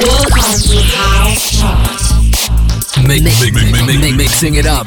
Mix, 0.00 0.08
mix, 3.04 3.52
mix, 3.52 3.82
mix, 3.86 4.16
mixing 4.16 4.54
it 4.54 4.64
up. 4.64 4.86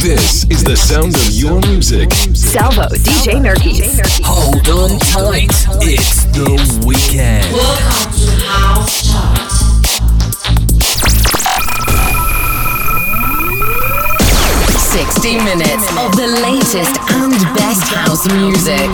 This 0.00 0.44
is 0.50 0.62
the 0.64 0.76
sound 0.76 1.14
of 1.14 1.30
your 1.30 1.60
music. 1.60 2.12
Salvo, 2.12 2.88
DJ 2.88 3.40
Nerkis. 3.40 4.20
Hold 4.22 4.68
on 4.68 4.98
tight. 4.98 5.48
It's 5.80 6.24
the 6.26 6.84
weekend. 6.86 7.50
Welcome 7.54 8.12
to 8.12 8.44
House 8.44 9.10
Chart. 9.10 9.53
Sixty 14.94 15.38
minutes 15.38 15.90
of 15.96 16.14
the 16.14 16.26
latest 16.40 17.00
and 17.10 17.52
best 17.52 17.92
house 17.92 18.32
music. 18.32 18.88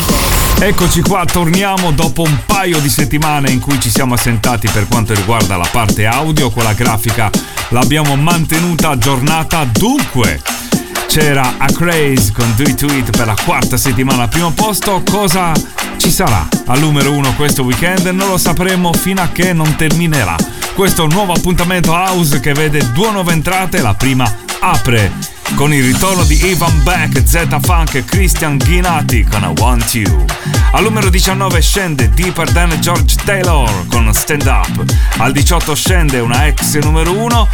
Eccoci 0.58 1.02
qua, 1.02 1.26
torniamo 1.26 1.92
dopo 1.92 2.22
un 2.22 2.38
paio 2.46 2.78
di 2.80 2.88
settimane 2.88 3.50
in 3.50 3.60
cui 3.60 3.78
ci 3.78 3.90
siamo 3.90 4.14
assentati 4.14 4.66
per 4.72 4.88
quanto 4.88 5.12
riguarda 5.12 5.58
la 5.58 5.68
parte 5.70 6.06
audio, 6.06 6.48
con 6.48 6.62
la 6.62 6.72
grafica 6.72 7.30
l'abbiamo 7.68 8.16
mantenuta 8.16 8.88
aggiornata, 8.88 9.66
dunque 9.70 10.40
c'era 11.06 11.56
A 11.58 11.66
Craze 11.66 12.32
con 12.32 12.50
Do 12.56 12.62
It 12.62 12.76
To 12.76 12.90
It 12.90 13.14
per 13.14 13.26
la 13.26 13.36
quarta 13.44 13.76
settimana 13.76 14.22
al 14.22 14.30
primo 14.30 14.52
posto, 14.52 15.02
cosa 15.08 15.52
ci 15.98 16.10
sarà 16.10 16.48
al 16.64 16.78
numero 16.78 17.12
uno 17.12 17.34
questo 17.34 17.62
weekend? 17.62 18.06
Non 18.06 18.28
lo 18.28 18.38
sapremo 18.38 18.94
fino 18.94 19.20
a 19.20 19.28
che 19.28 19.52
non 19.52 19.76
terminerà 19.76 20.34
questo 20.74 21.06
nuovo 21.06 21.34
appuntamento 21.34 21.92
house 21.92 22.40
che 22.40 22.54
vede 22.54 22.90
due 22.92 23.10
nuove 23.10 23.32
entrate, 23.32 23.82
la 23.82 23.92
prima 23.92 24.24
apre 24.60 25.38
con 25.54 25.72
il 25.72 25.84
ritorno 25.84 26.24
di 26.24 26.46
Ivan 26.46 26.82
Beck, 26.82 27.22
Z 27.24 27.46
Funk 27.60 27.94
e 27.94 28.04
Christian 28.04 28.56
Ghinati 28.56 29.24
con 29.24 29.42
I 29.42 29.60
Want 29.60 29.94
You. 29.94 30.24
Al 30.72 30.82
numero 30.82 31.08
19 31.08 31.60
scende 31.60 32.10
Deeper 32.10 32.50
Than 32.50 32.78
George 32.80 33.16
Taylor 33.24 33.86
con 33.88 34.12
Stand 34.12 34.46
Up. 34.46 34.94
Al 35.18 35.32
18 35.32 35.74
scende 35.74 36.20
una 36.20 36.46
ex 36.46 36.78
numero 36.80 37.12
1. 37.12 37.48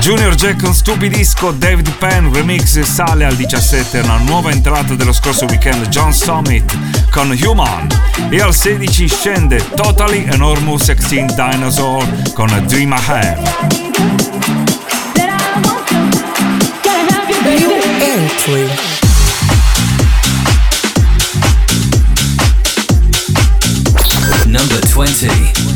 Junior 0.00 0.34
Jack 0.34 0.62
con 0.62 0.74
Stupidisco, 0.74 1.50
David 1.52 1.90
Penn 1.98 2.32
remix 2.32 2.80
sale 2.80 3.24
al 3.24 3.36
17 3.36 4.00
una 4.00 4.16
nuova 4.18 4.50
entrata 4.50 4.94
dello 4.94 5.12
scorso 5.12 5.44
weekend 5.44 5.88
John 5.88 6.12
Summit 6.12 6.76
con 7.10 7.36
Human 7.42 7.86
e 8.30 8.40
al 8.40 8.54
16 8.54 9.08
scende 9.08 9.62
Totally 9.74 10.26
Enormous 10.30 10.88
Extinct 10.88 11.34
Dinosaur 11.34 12.32
con 12.32 12.48
Dream 12.66 12.92
Ahead. 12.92 14.39
Number 24.46 24.80
20. 24.88 25.69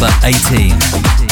Number 0.00 0.14
18. 0.22 1.27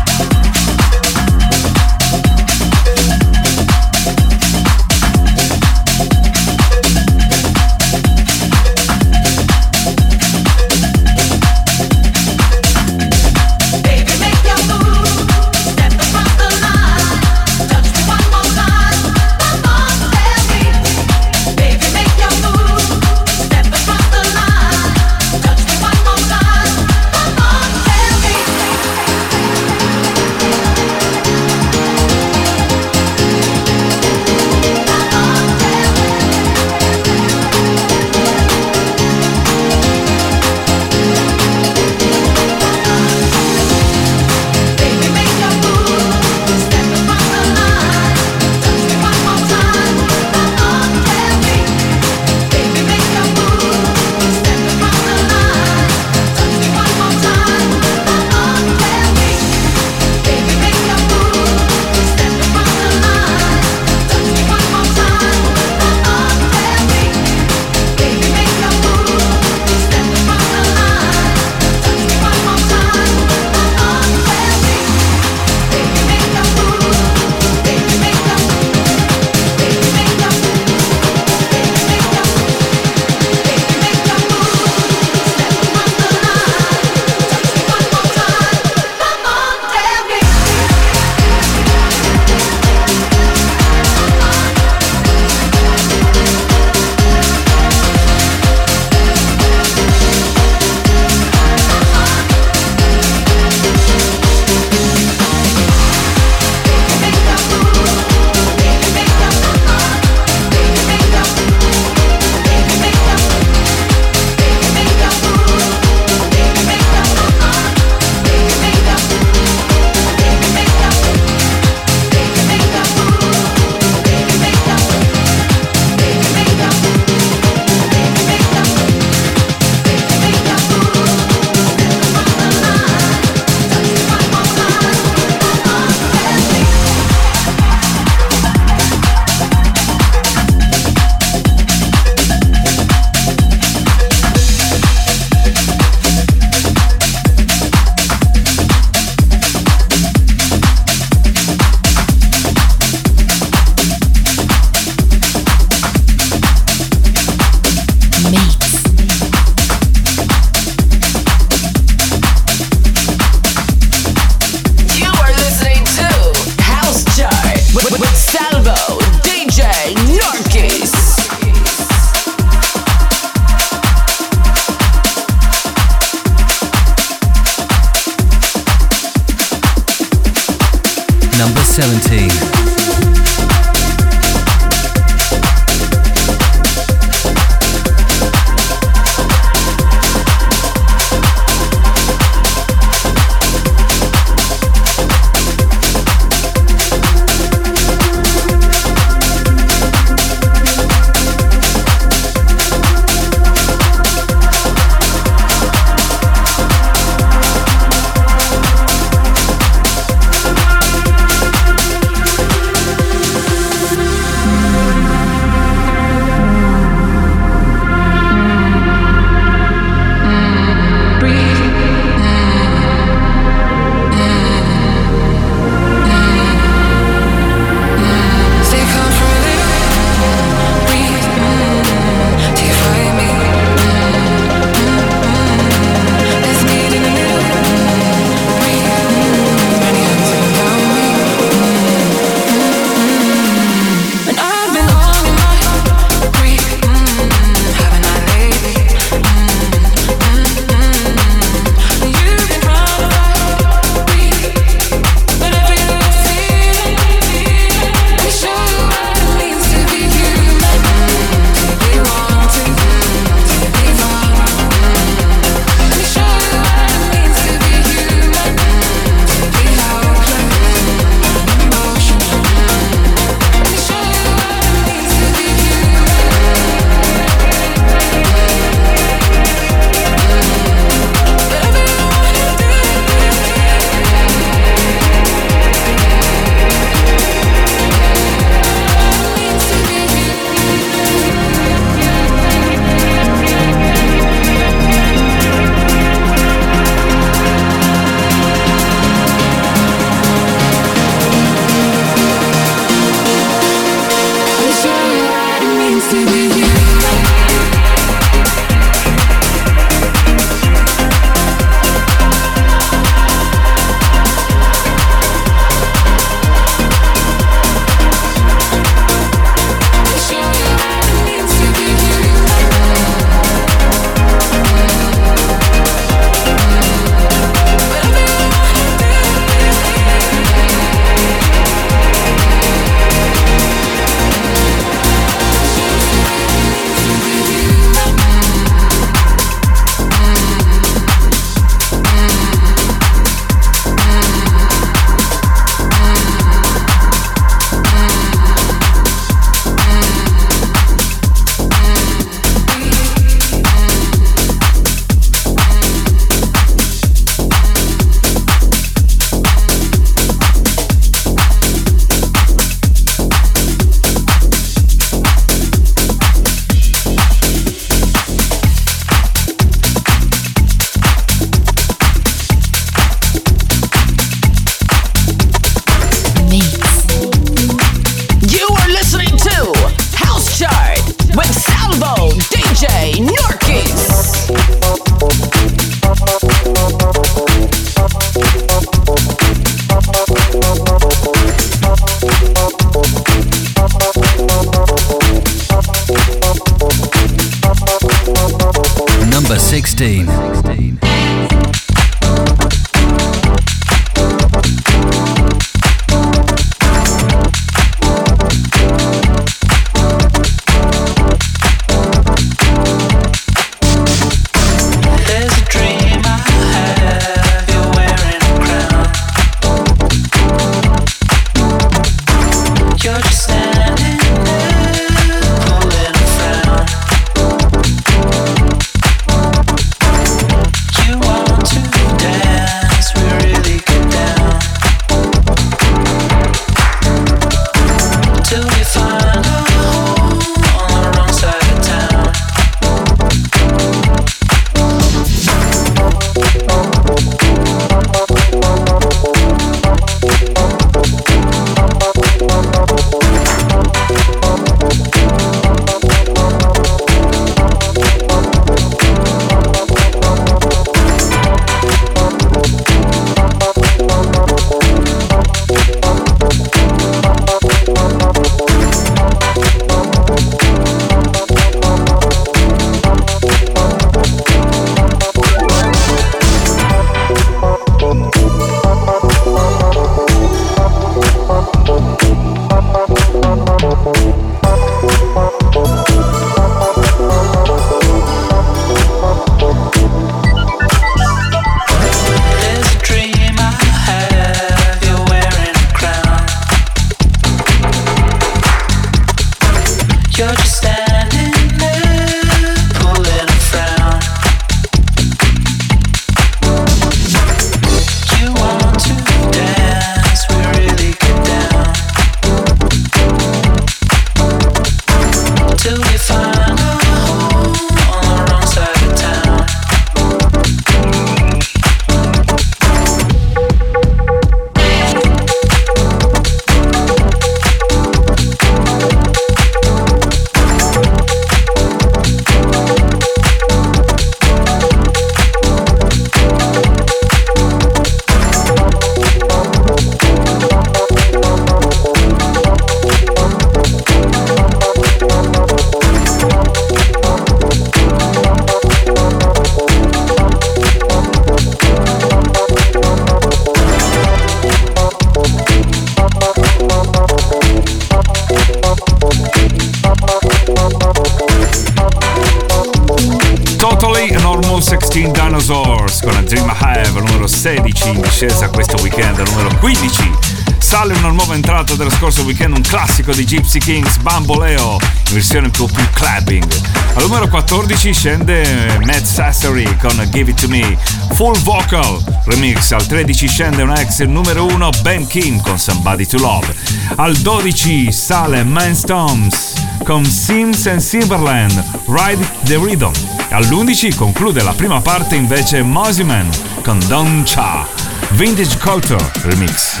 Con 566.20 566.34
A 566.34 566.42
Dream 566.42 566.68
Have, 566.68 567.20
numero 567.20 567.46
16 567.46 568.08
in 568.08 568.20
discesa 568.20 568.68
questo 568.68 569.00
weekend, 569.00 569.38
numero 569.38 569.68
15 569.78 570.30
sale 570.78 571.14
una 571.14 571.28
nuova 571.28 571.54
entrata 571.54 571.94
dello 571.94 572.10
scorso 572.10 572.42
weekend, 572.42 572.74
un 572.74 572.82
classico 572.82 573.32
di 573.32 573.44
Gypsy 573.44 573.78
Kings, 573.78 574.16
Bamboleo, 574.18 574.98
in 575.28 575.32
versione 575.32 575.66
un 575.66 575.70
po' 575.70 575.86
più 575.86 576.04
clubbing. 576.12 576.66
Al 577.14 577.22
numero 577.22 577.48
14 577.48 578.12
scende 578.12 578.98
Matt 579.04 579.22
Sassery 579.22 579.96
con 579.98 580.28
Give 580.30 580.50
It 580.50 580.60
To 580.60 580.68
Me, 580.68 580.98
full 581.34 581.56
vocal 581.60 582.22
remix. 582.46 582.90
Al 582.90 583.06
13 583.06 583.48
scende 583.48 583.82
un 583.82 583.92
ex 583.96 584.20
numero 584.22 584.66
1 584.66 584.90
Ben 585.02 585.26
King 585.28 585.60
con 585.60 585.78
Somebody 585.78 586.26
To 586.26 586.38
Love. 586.38 586.74
Al 587.16 587.36
12 587.36 588.10
sale 588.10 588.64
Man 588.64 588.94
Storms 588.94 589.74
con 590.04 590.24
Sims 590.24 590.86
and 590.86 591.00
Silverland, 591.00 591.82
Ride 592.06 592.44
the 592.64 592.76
Rhythm. 592.76 593.41
All'11 593.52 594.14
conclude 594.16 594.62
la 594.62 594.72
prima 594.72 595.00
parte 595.02 595.36
invece 595.36 595.82
Mosiman 595.82 596.48
con 596.82 596.98
Don 597.06 597.44
Cha, 597.44 597.86
Vintage 598.30 598.78
Culture 598.78 599.22
Remix. 599.42 600.00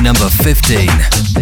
Number 0.00 0.28
15. 0.42 1.33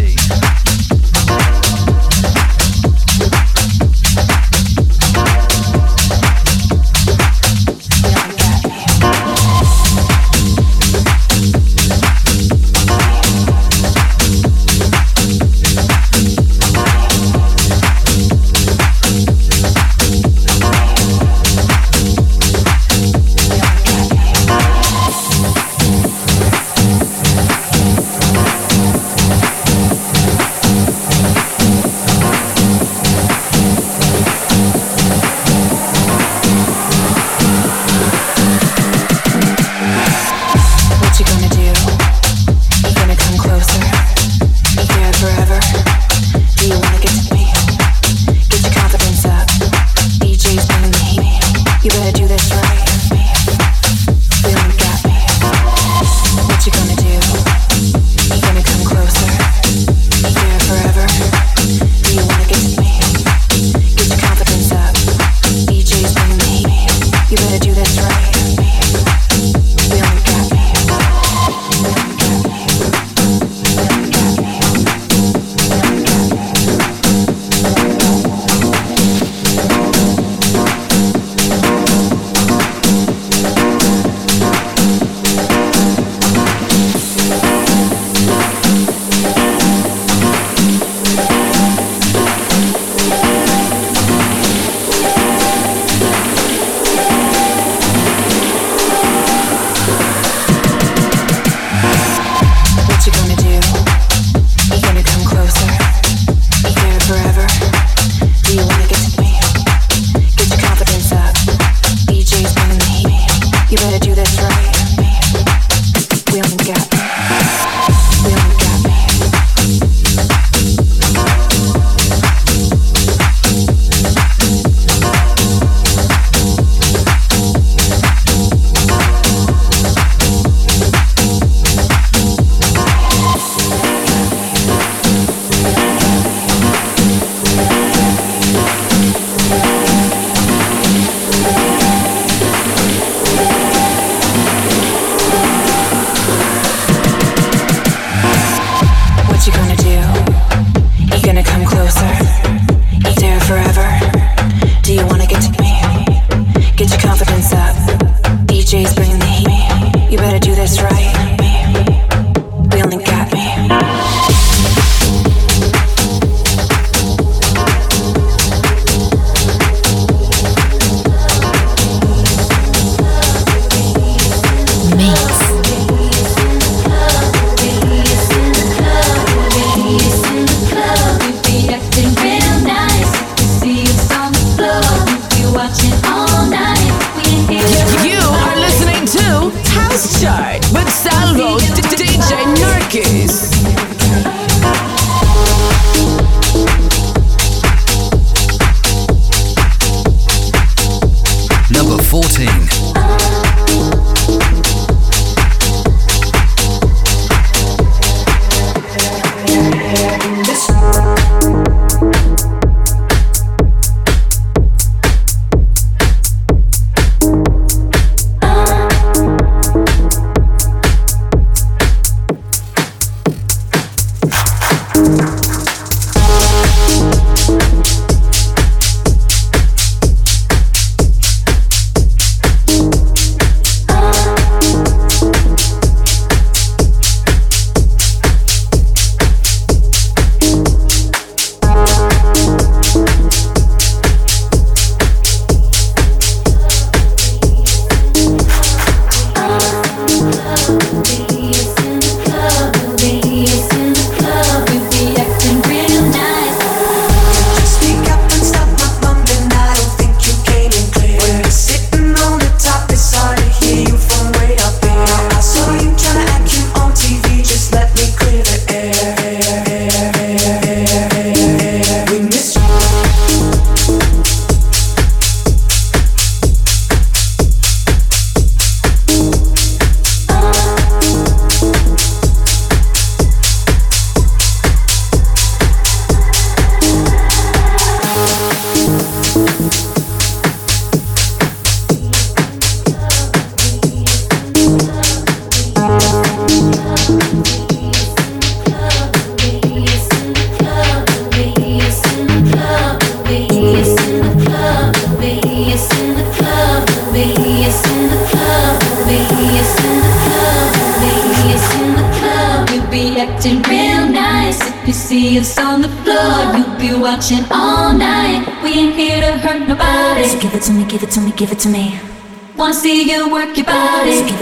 You 113.73 113.79
better 113.79 113.99
do 114.01 114.12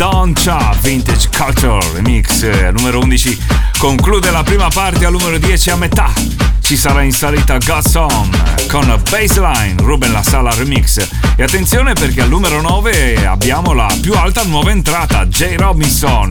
Don 0.00 0.32
Cha 0.32 0.74
Vintage 0.80 1.28
Culture 1.28 1.78
Remix 1.92 2.42
eh, 2.42 2.72
numero 2.72 3.00
11 3.00 3.38
conclude 3.76 4.30
la 4.30 4.42
prima 4.42 4.68
parte 4.68 5.04
al 5.04 5.12
numero 5.12 5.36
10 5.36 5.70
a 5.72 5.76
metà. 5.76 6.10
Ci 6.62 6.74
sarà 6.74 7.02
in 7.02 7.12
salita 7.12 7.58
Godson 7.58 8.30
con 8.70 8.86
Baseline 9.10 9.74
Ruben 9.76 10.10
La 10.10 10.22
Sala 10.22 10.54
Remix. 10.54 11.06
E 11.36 11.42
attenzione 11.42 11.92
perché 11.92 12.22
al 12.22 12.30
numero 12.30 12.62
9 12.62 13.26
abbiamo 13.26 13.74
la 13.74 13.94
più 14.00 14.14
alta 14.14 14.42
nuova 14.44 14.70
entrata 14.70 15.26
J 15.26 15.56
Robinson. 15.58 16.30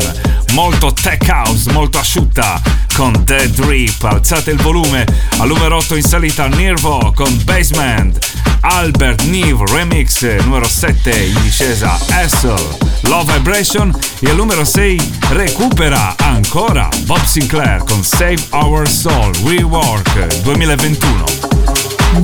Molto 0.54 0.92
tech 0.92 1.24
house 1.28 1.72
molto 1.72 2.00
asciutta 2.00 2.60
con 2.96 3.22
Dead 3.24 3.52
Drip. 3.52 4.04
Alzate 4.04 4.50
il 4.50 4.60
volume. 4.64 5.06
Al 5.38 5.48
numero 5.48 5.78
8 5.78 5.96
in 5.96 6.02
salita 6.02 6.48
Nirvo 6.48 7.12
con 7.16 7.40
Basement. 7.44 8.18
Albert 8.62 9.22
Neve 9.26 9.64
Remix 9.72 10.24
numero 10.40 10.68
7 10.68 11.12
in 11.12 11.40
discesa 11.44 12.00
Hassel 12.10 12.89
Love 13.10 13.34
Vibration 13.34 13.91
e 14.20 14.30
al 14.30 14.36
numero 14.36 14.64
6 14.64 15.10
recupera 15.32 16.16
ancora 16.20 16.88
Bob 17.05 17.24
Sinclair 17.26 17.84
con 17.84 18.03
Save 18.03 18.38
Our 18.51 18.88
Soul 18.88 19.34
Rework 19.43 20.41
2021. 20.43 21.24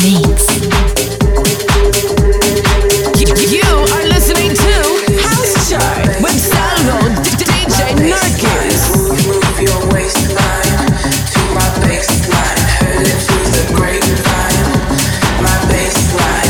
Mix. 0.04 0.46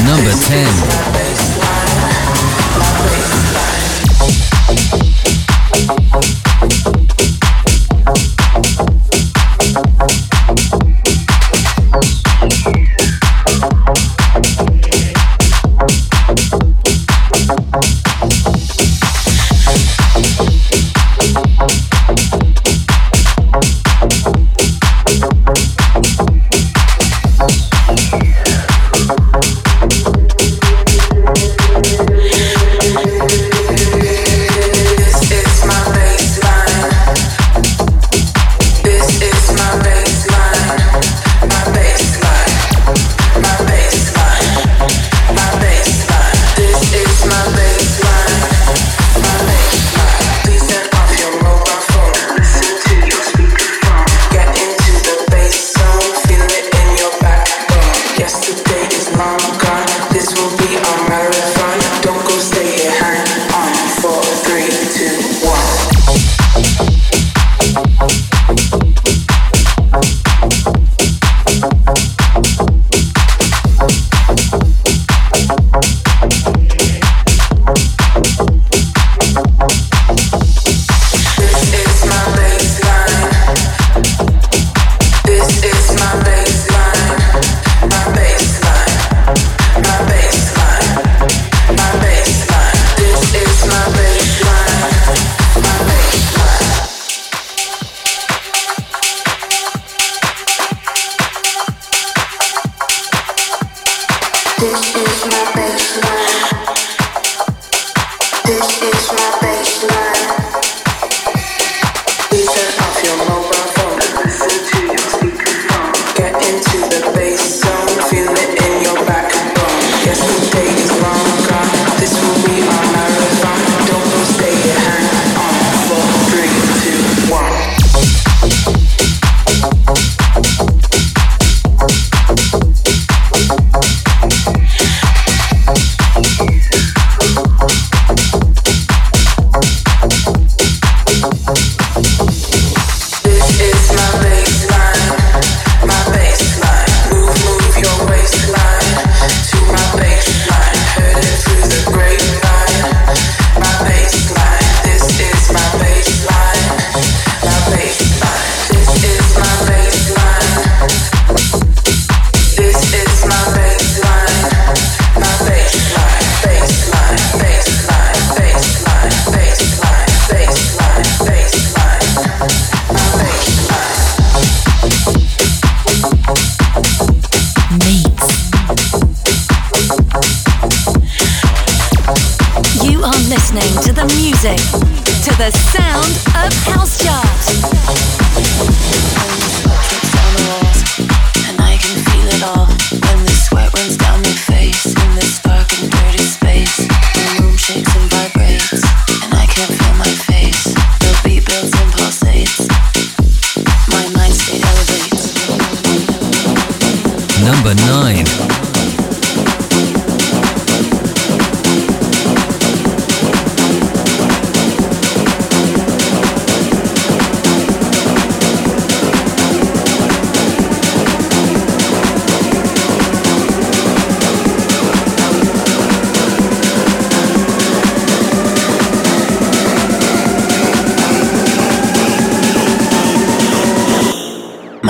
number 0.06 0.32
10. 0.32 1.25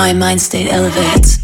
My 0.06 0.14
mind 0.14 0.40
state 0.40 0.72
elevates. 0.72 1.35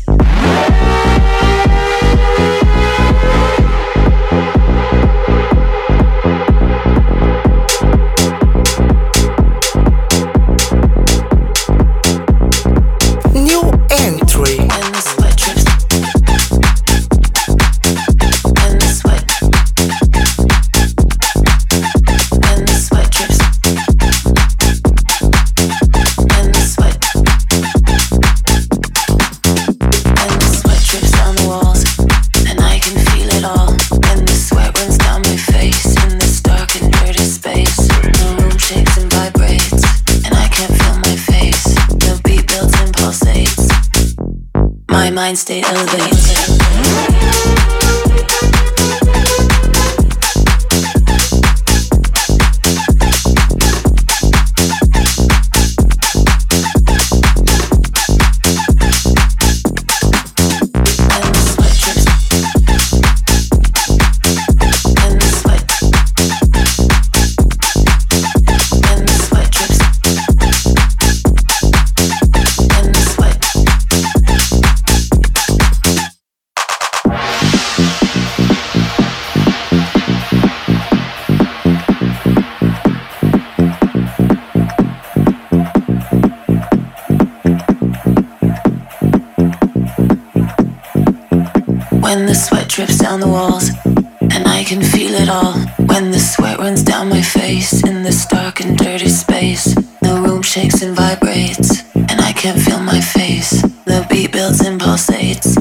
When 92.12 92.26
the 92.26 92.36
sweat 92.36 92.68
drips 92.68 92.98
down 92.98 93.22
the 93.22 93.28
walls, 93.30 93.70
and 93.86 94.46
I 94.46 94.66
can 94.66 94.82
feel 94.84 95.14
it 95.14 95.30
all. 95.30 95.54
When 95.88 96.12
the 96.12 96.20
sweat 96.20 96.60
runs 96.60 96.84
down 96.84 97.08
my 97.08 97.22
face 97.22 97.86
in 97.86 98.04
this 98.04 98.26
dark 98.26 98.60
and 98.60 98.78
dirty 98.78 99.08
space, 99.08 99.74
the 100.02 100.22
room 100.22 100.42
shakes 100.42 100.82
and 100.82 100.94
vibrates, 100.94 101.86
and 101.96 102.20
I 102.20 102.34
can't 102.34 102.60
feel 102.60 102.82
my 102.82 103.00
face. 103.00 103.62
The 103.86 104.06
beat 104.10 104.34
builds 104.34 104.60
and 104.60 104.78
pulsates. 104.78 105.56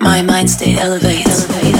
My 0.00 0.22
mind 0.22 0.50
state 0.50 0.76
elevates. 0.76 1.48
Elevate, 1.48 1.77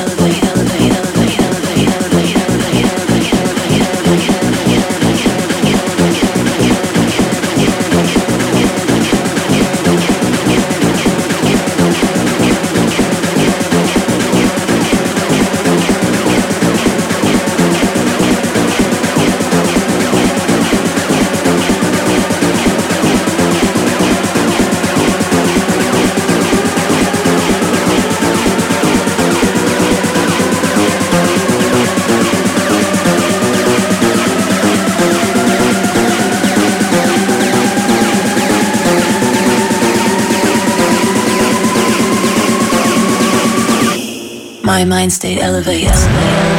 My 44.78 44.84
mind 44.84 45.12
state 45.12 45.40
elevates. 45.40 46.57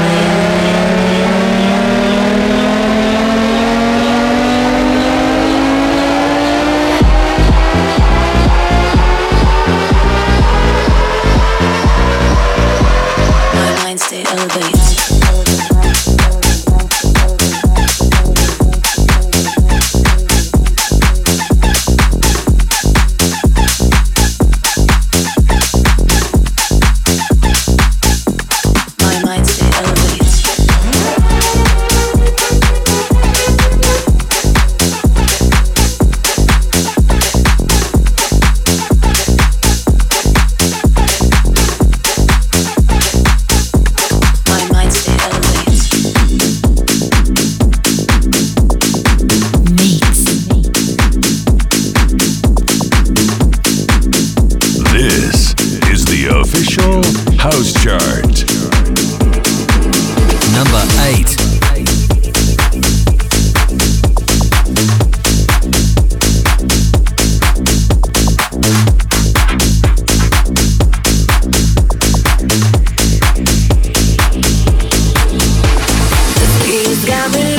I'm 77.32 77.53
in 77.53 77.59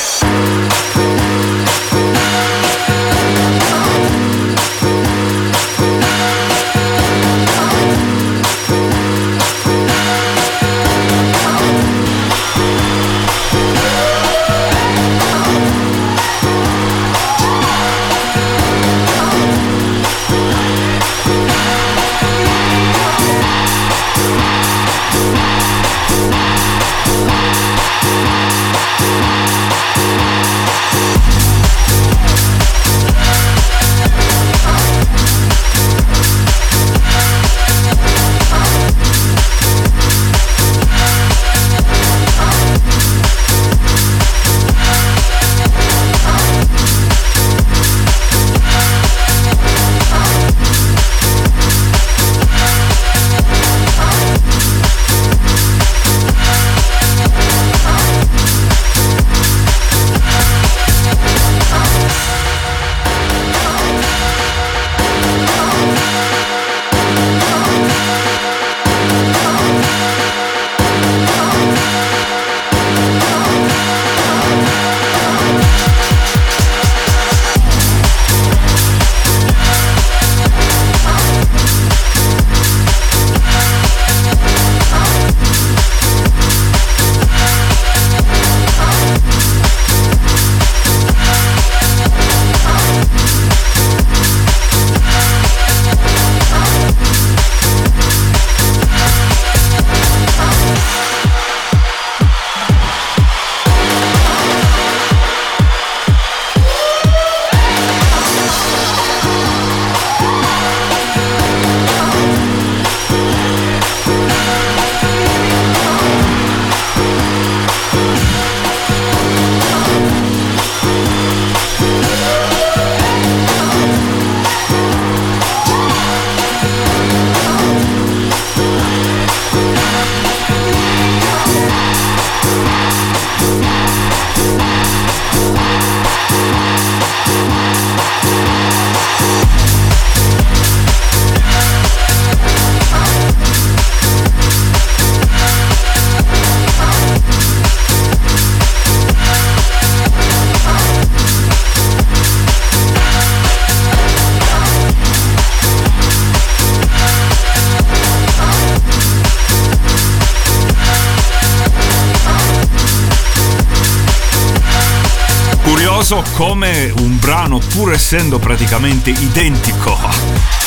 Curioso 166.11 166.35
come 166.35 166.93
un 166.97 167.17
brano, 167.19 167.59
pur 167.59 167.93
essendo 167.93 168.37
praticamente 168.37 169.11
identico 169.11 169.97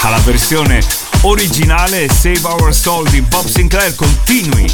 alla 0.00 0.16
versione 0.20 0.80
originale 1.20 2.08
Save 2.08 2.40
Our 2.44 2.74
Soul 2.74 3.10
di 3.10 3.20
Bob 3.20 3.44
Sinclair, 3.44 3.94
continui 3.94 4.66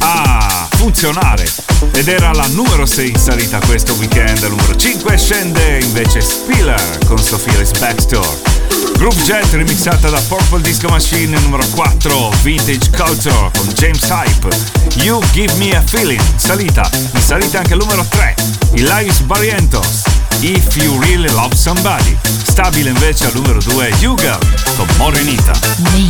a 0.00 0.68
funzionare. 0.76 1.50
Ed 1.92 2.08
era 2.08 2.32
la 2.32 2.46
numero 2.48 2.86
6 2.86 3.10
in 3.10 3.18
salita 3.18 3.58
questo 3.66 3.94
weekend. 3.94 4.42
Al 4.42 4.50
numero 4.50 4.76
5 4.76 5.16
scende 5.16 5.78
invece 5.80 6.20
Spiller 6.20 6.98
con 7.06 7.18
Sophia's 7.18 7.70
Backstore. 7.78 8.58
Groove 8.96 9.22
Jet 9.22 9.50
remixata 9.52 10.10
da 10.10 10.20
Purple 10.28 10.60
Disco 10.60 10.88
Machine 10.88 11.38
numero 11.40 11.66
4 11.70 12.30
Vintage 12.42 12.90
Culture 12.90 13.50
con 13.56 13.66
James 13.74 14.06
Hype 14.08 14.48
You 15.02 15.22
Give 15.32 15.52
Me 15.54 15.74
a 15.74 15.80
Feeling 15.80 16.20
salita 16.36 16.88
in 16.92 17.20
salita 17.22 17.58
anche 17.58 17.72
il 17.72 17.78
numero 17.78 18.04
3 18.06 18.34
Elias 18.74 19.20
Barrientos 19.20 20.02
If 20.40 20.76
You 20.76 21.00
Really 21.00 21.30
Love 21.30 21.56
Somebody 21.56 22.16
stabile 22.42 22.90
invece 22.90 23.26
al 23.26 23.32
numero 23.34 23.58
2 23.60 23.94
Yuga 24.00 24.38
con 24.76 24.86
Morenita 24.98 25.52
You 25.94 26.08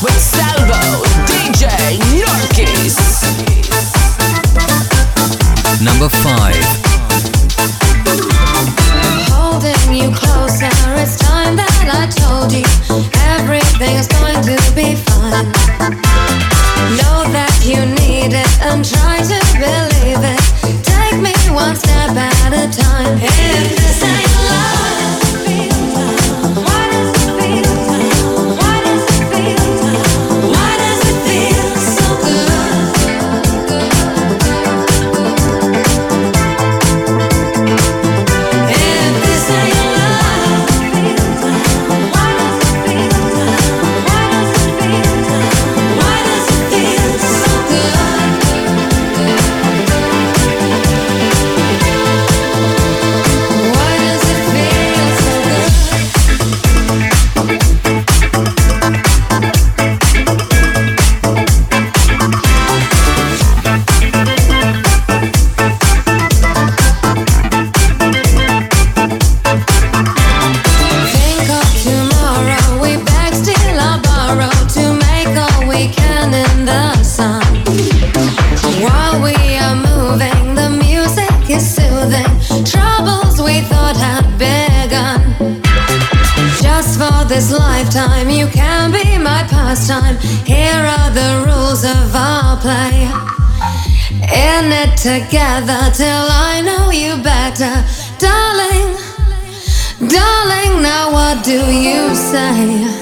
Salvo, 0.00 1.02
DJ 1.26 1.98
Norkis. 2.16 2.96
Number 5.82 6.08
5. 6.08 6.54
Holding 9.28 9.94
you 9.94 10.10
closer, 10.14 10.72
it's 10.96 11.18
time 11.18 11.56
that 11.56 11.68
I 11.92 12.06
told 12.08 12.52
you 12.52 12.64
everything 13.36 14.00
going 14.16 14.40
to 14.48 14.56
be 14.74 14.96
fine. 14.96 15.52
Know 16.96 17.28
that 17.36 17.52
you 17.62 17.84
need 17.84 18.32
it 18.32 18.52
and 18.62 18.82
try 18.82 19.18
to 19.20 19.40
believe 19.60 20.24
it. 20.24 20.40
Take 20.84 21.20
me 21.20 21.34
one 21.52 21.76
step 21.76 22.16
at 22.16 22.52
a 22.54 22.66
time. 22.72 23.18
If 23.20 23.81
play 92.62 93.10
in 94.22 94.70
it 94.70 94.96
together 94.96 95.90
till 95.92 96.26
I 96.30 96.62
know 96.64 96.92
you 96.92 97.20
better, 97.20 97.74
darling. 98.22 98.94
Darling, 100.08 100.80
now 100.80 101.12
what 101.12 101.42
do 101.44 101.58
you 101.58 102.14
say? 102.14 103.01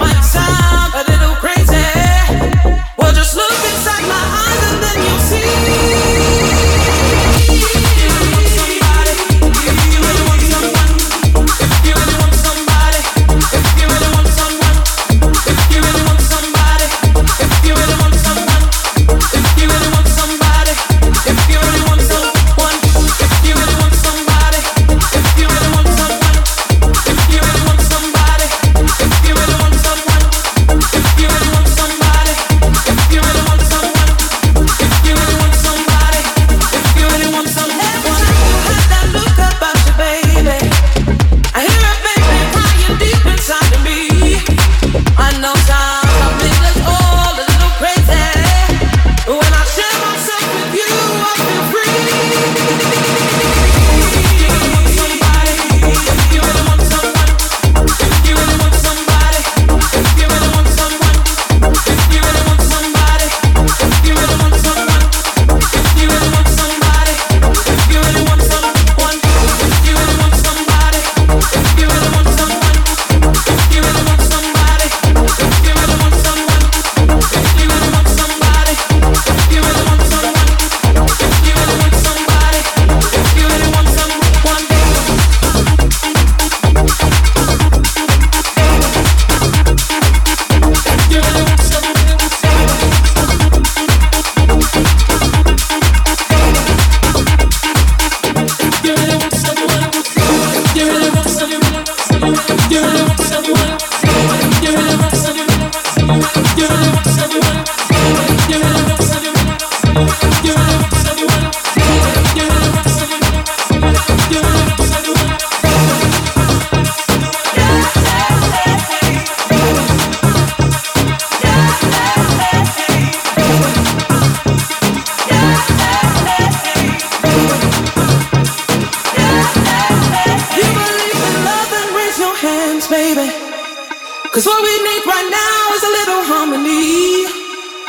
Cause 134.31 134.45
what 134.45 134.63
we 134.63 134.71
need 134.71 135.03
right 135.05 135.27
now 135.29 135.75
is 135.75 135.83
a 135.83 135.91
little 135.91 136.23
harmony. 136.23 137.27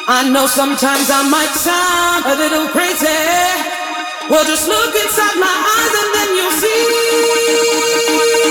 I 0.08 0.28
know 0.28 0.48
sometimes 0.48 1.06
I 1.08 1.22
might 1.30 1.54
sound 1.54 2.26
a 2.26 2.34
little 2.34 2.66
crazy. 2.74 3.06
Well, 4.28 4.44
just 4.44 4.66
look 4.66 4.90
inside 4.90 5.38
my 5.38 5.46
eyes 5.46 5.94
and 6.02 6.10
then 6.18 6.28
you'll 6.34 6.50
see. 6.58 8.41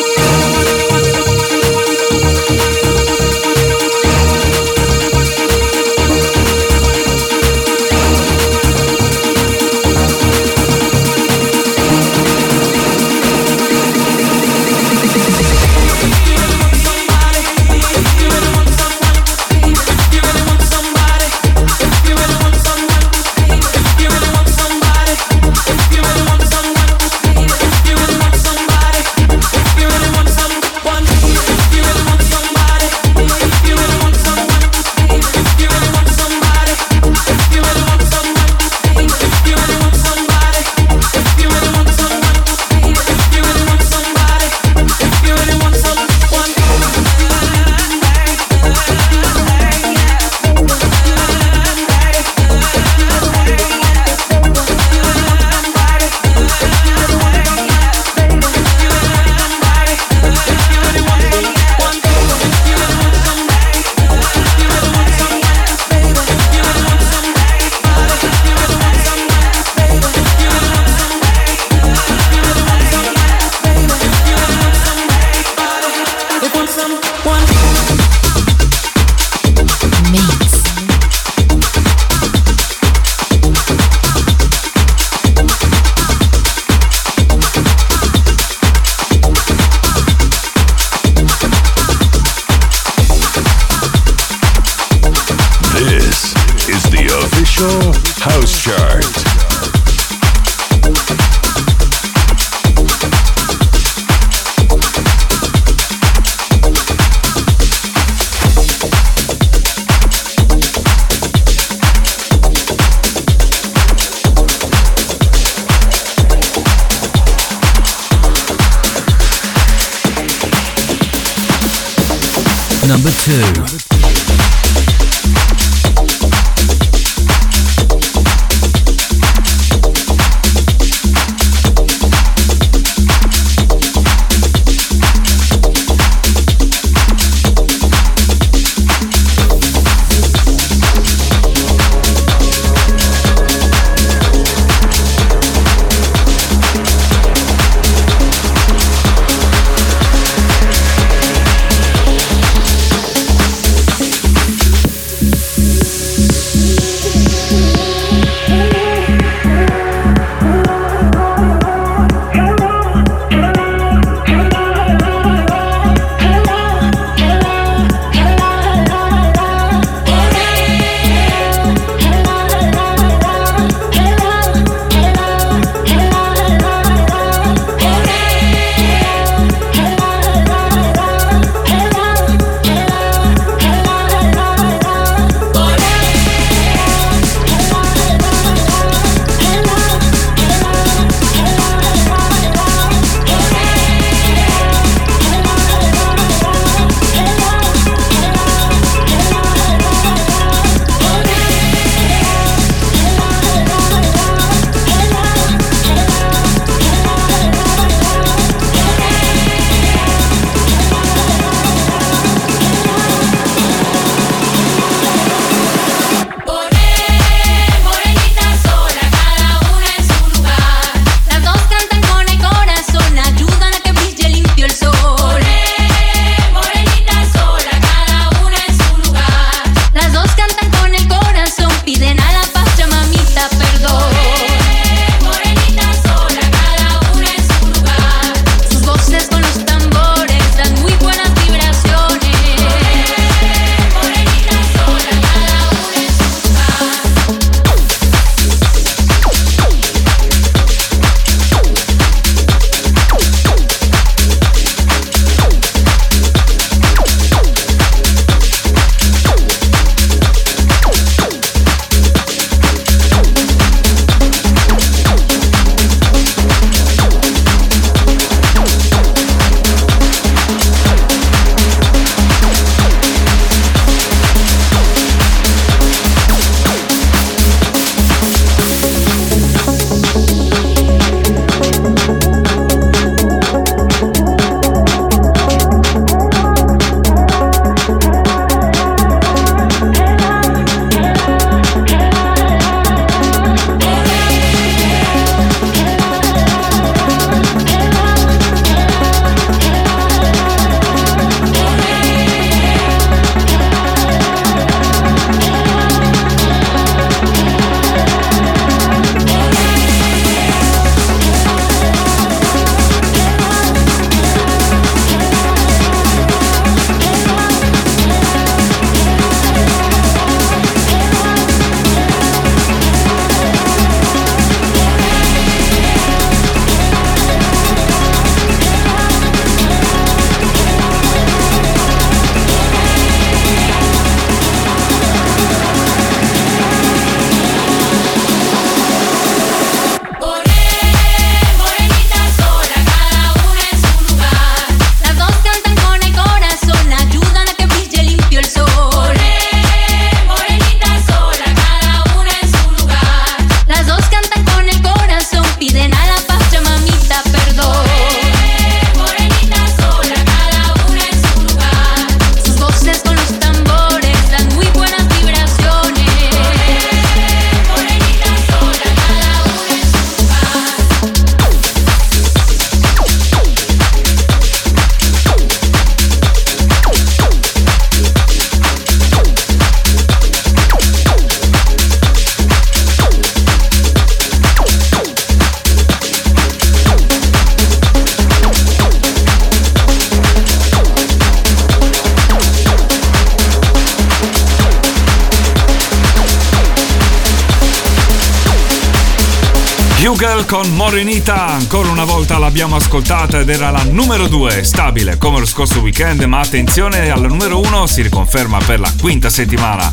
con 400.51 400.75
Morinita, 400.75 401.47
ancora 401.47 401.87
una 401.87 402.03
volta 402.03 402.37
l'abbiamo 402.37 402.75
ascoltata 402.75 403.39
ed 403.39 403.47
era 403.47 403.69
la 403.69 403.83
numero 403.83 404.27
2, 404.27 404.65
stabile 404.65 405.17
come 405.17 405.39
lo 405.39 405.45
scorso 405.45 405.79
weekend, 405.79 406.21
ma 406.23 406.41
attenzione 406.41 407.09
alla 407.09 407.29
numero 407.29 407.61
1 407.61 407.87
si 407.87 408.01
riconferma 408.01 408.57
per 408.57 408.81
la 408.81 408.91
quinta 408.99 409.29
settimana. 409.29 409.89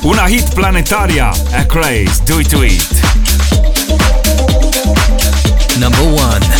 Una 0.00 0.26
hit 0.26 0.52
planetaria, 0.52 1.30
è 1.50 1.64
Craze, 1.64 2.24
do 2.24 2.40
it 2.40 2.48
to 2.48 2.62
it. 2.64 3.00
Number 5.76 6.00
1 6.00 6.59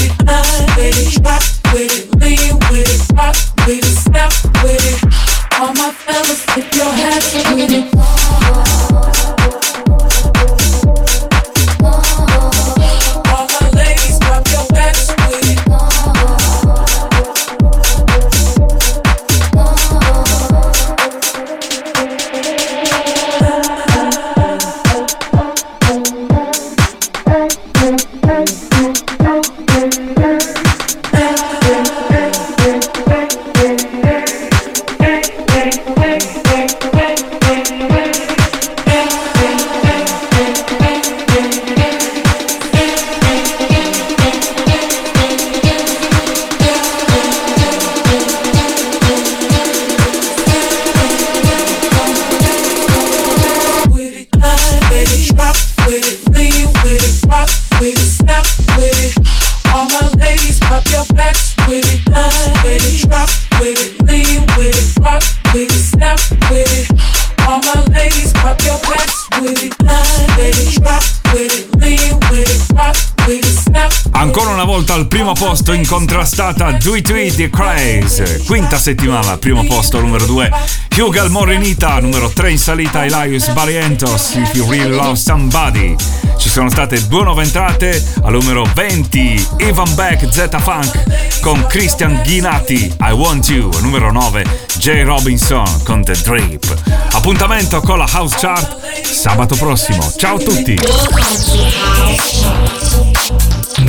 Posto 75.71 75.73
incontrastata 75.73 76.73
To 76.77 76.95
It 76.95 77.35
di 77.35 77.49
Craze. 77.49 78.43
Quinta 78.45 78.77
settimana 78.77 79.37
primo 79.37 79.63
posto 79.63 79.99
numero 79.99 80.25
2. 80.25 80.51
Hugel 80.97 81.29
Morenita, 81.29 81.99
numero 81.99 82.29
3 82.29 82.51
in 82.51 82.57
salita 82.57 83.05
Elias 83.05 83.47
Barrientos, 83.49 84.35
If 84.35 84.53
You 84.53 84.69
Really 84.69 84.95
Love 84.95 85.15
Somebody. 85.15 85.95
Ci 86.37 86.49
sono 86.49 86.69
state 86.69 87.07
due 87.07 87.23
nuove 87.23 87.43
entrate, 87.43 88.03
al 88.23 88.33
numero 88.33 88.65
20 88.73 89.47
Ivan 89.59 89.93
Beck 89.95 90.27
Z 90.29 90.49
Funk 90.59 91.39
con 91.39 91.65
Christian 91.67 92.21
Ghinati, 92.23 92.93
I 92.99 93.11
Want 93.11 93.47
You, 93.47 93.69
numero 93.81 94.11
9 94.11 94.43
Jay 94.77 95.03
Robinson 95.03 95.83
con 95.83 96.03
The 96.03 96.13
Drip. 96.23 96.65
Appuntamento 97.11 97.81
con 97.81 97.97
la 97.97 98.07
House 98.07 98.35
Chart 98.39 99.03
sabato 99.03 99.55
prossimo. 99.55 100.11
Ciao 100.17 100.35
a 100.35 100.39
tutti! 100.39 100.79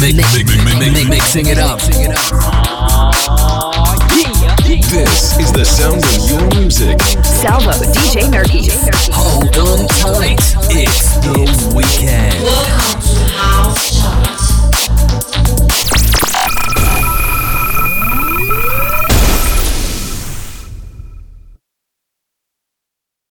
mix, 0.03 0.16
mix, 0.16 0.35
mix, 0.35 1.09
mixing 1.09 1.47
it 1.47 1.59
up. 1.59 1.79
This 4.91 5.39
is 5.39 5.53
the 5.53 5.65
sound 5.65 6.03
of 6.03 6.29
your 6.29 6.61
music. 6.61 7.01
Salvo, 7.24 7.70
DJ 7.70 8.29
Murky. 8.29 8.69
Hold 9.12 9.57
on 9.59 9.87
tight, 9.87 10.41
it's 10.70 11.15
the 11.19 11.73
weekend. 11.74 12.35
Welcome 12.43 13.01
to 13.01 13.24
House 13.33 14.11